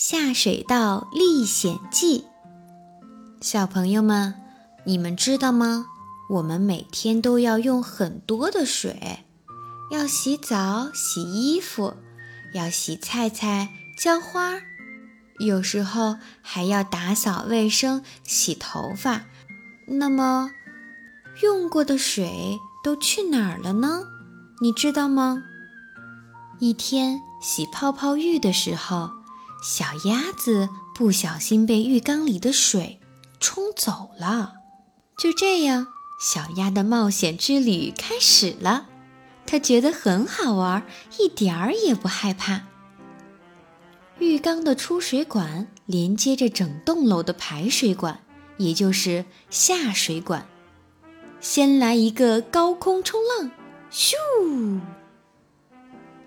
[0.00, 2.24] 下水道历险记。
[3.40, 4.32] 小朋友们，
[4.84, 5.86] 你们知道吗？
[6.30, 9.24] 我们每天都要用很多的水，
[9.90, 11.94] 要洗澡、洗衣服，
[12.54, 14.60] 要洗菜菜、浇花，
[15.40, 19.22] 有时候还要打扫卫生、洗头发。
[19.88, 20.52] 那么，
[21.42, 24.04] 用过的水都去哪儿了呢？
[24.60, 25.42] 你知道吗？
[26.60, 29.10] 一天洗泡泡浴的时候，
[29.62, 33.00] 小鸭子不小心被浴缸里的水
[33.40, 34.54] 冲走了。
[35.18, 35.88] 就这样，
[36.20, 38.86] 小鸭的冒险之旅开始了。
[39.46, 40.86] 它觉得很好玩，
[41.18, 42.62] 一点儿也不害怕。
[44.18, 48.20] 浴缸的出水管连接着整栋楼的排水管，
[48.58, 50.46] 也就是下水管。
[51.40, 53.50] 先来一个高空冲浪，
[53.90, 54.14] 咻！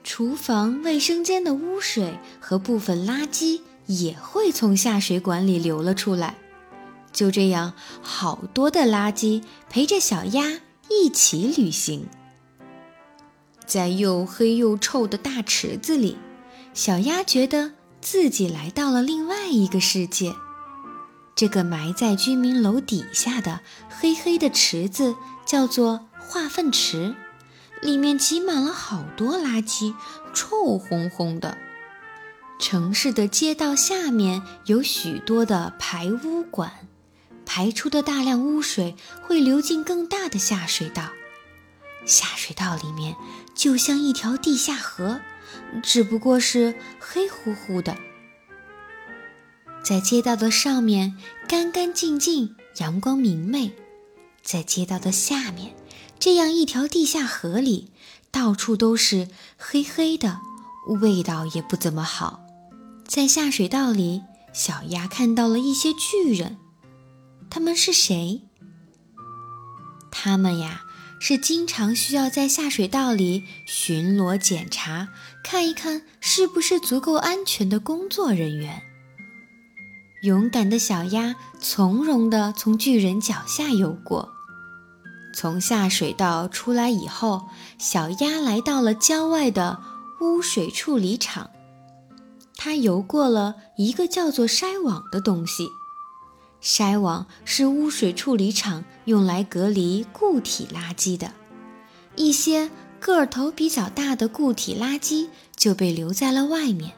[0.04, 6.36] 厨房、卫生间的污水和部分垃圾也会从下水管里流了出来。
[7.14, 12.08] 就这样，好多的垃圾陪着小鸭一起旅行。
[13.66, 16.18] 在又黑又臭的大池子里，
[16.74, 20.34] 小鸭觉得自己来到了另外一个世界。
[21.36, 25.16] 这个埋在居民楼底下的黑黑的池子
[25.46, 27.16] 叫做化粪池。
[27.82, 29.94] 里面挤满了好多垃圾，
[30.34, 31.58] 臭烘烘的。
[32.60, 36.88] 城市的街道下面有许多的排污管，
[37.46, 41.10] 排出的大量污水会流进更大的下水道。
[42.06, 43.16] 下水道里面
[43.56, 45.20] 就像一条地下河，
[45.82, 47.98] 只不过是黑乎乎的。
[49.84, 53.72] 在街道的上面干干净净，阳光明媚；
[54.44, 55.74] 在街道的下面。
[56.22, 57.92] 这样一条地下河里，
[58.30, 59.28] 到处都是
[59.58, 60.40] 黑黑的，
[61.02, 62.42] 味道也不怎么好。
[63.08, 64.22] 在下水道里，
[64.54, 66.58] 小鸭看到了一些巨人。
[67.50, 68.44] 他们是谁？
[70.12, 70.84] 他们呀，
[71.20, 75.08] 是经常需要在下水道里巡逻检查，
[75.44, 78.84] 看一看是不是足够安全的工作人员。
[80.22, 84.36] 勇敢的小鸭从容地从巨人脚下游过。
[85.34, 87.48] 从下水道出来以后，
[87.78, 89.80] 小鸭来到了郊外的
[90.20, 91.50] 污水处理厂。
[92.56, 95.68] 它游过了一个叫做筛网的东西。
[96.62, 101.32] 筛网是污水处理厂用来隔离固体垃圾的。
[102.16, 106.94] 一些个头比较大的固体垃圾就被留在了外面，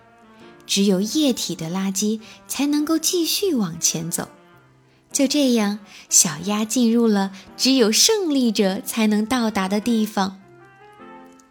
[0.68, 4.28] 只有液体的垃圾才能够继续往前走。
[5.14, 5.80] 就这样，
[6.10, 10.42] 小鸭进入了只有胜利者才能到达的地方。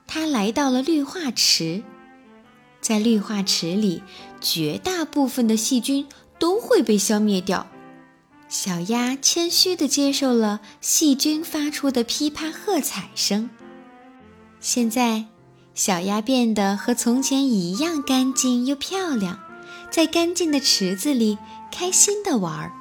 [0.08, 1.84] 它来到了氯化池，
[2.80, 4.02] 在氯化池里，
[4.40, 6.06] 绝大部分的细菌
[6.40, 7.68] 都会被消灭掉。
[8.48, 13.48] 小鸭谦虚地接受了细菌发出的噼啪喝彩声。
[14.60, 15.26] 现在，
[15.72, 19.38] 小鸭变得和从前一样干净又漂亮，
[19.90, 21.38] 在干净的池子里
[21.70, 22.72] 开心地玩儿。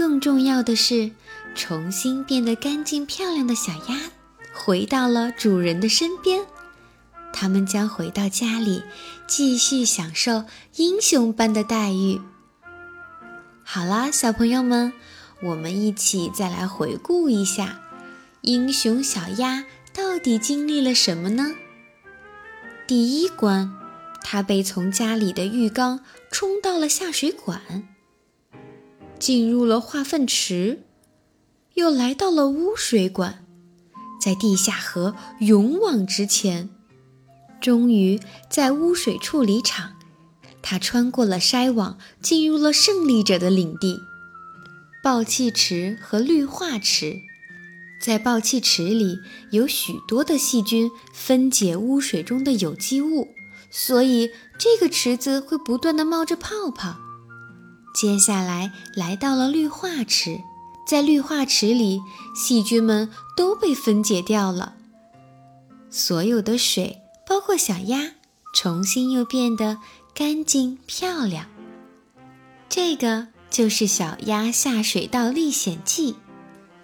[0.00, 1.10] 更重要的是，
[1.54, 4.00] 重新变得干净漂亮的小鸭
[4.50, 6.46] 回到了主人的身边。
[7.34, 8.82] 它们将回到家里，
[9.26, 10.44] 继续享受
[10.76, 12.18] 英雄般的待遇。
[13.62, 14.90] 好啦，小朋友们，
[15.42, 17.82] 我们一起再来回顾一下，
[18.40, 21.52] 英雄小鸭到底经历了什么呢？
[22.86, 23.70] 第一关，
[24.22, 26.00] 它被从家里的浴缸
[26.30, 27.89] 冲到了下水管。
[29.20, 30.82] 进入了化粪池，
[31.74, 33.44] 又来到了污水管，
[34.20, 36.70] 在地下河勇往直前，
[37.60, 39.92] 终于在污水处理厂，
[40.62, 44.00] 他穿过了筛网，进入了胜利者的领地——
[45.04, 47.20] 爆气池和氯化池。
[48.02, 49.18] 在爆气池里
[49.50, 53.28] 有许多的细菌分解污水中的有机物，
[53.70, 56.96] 所以这个池子会不断的冒着泡泡。
[57.92, 60.40] 接下来来到了氯化池，
[60.86, 62.00] 在氯化池里，
[62.34, 64.74] 细菌们都被分解掉了，
[65.90, 68.12] 所有的水，包括小鸭，
[68.54, 69.78] 重新又变得
[70.14, 71.46] 干净漂亮。
[72.68, 76.14] 这个就是小鸭下水道历险记，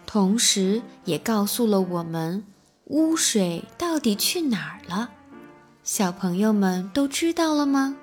[0.05, 2.44] 同时也告诉了我们
[2.87, 5.11] 污水到底去哪儿了。
[5.85, 7.97] 小朋友们都知道了吗？